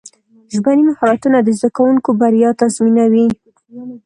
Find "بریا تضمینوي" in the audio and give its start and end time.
2.19-3.25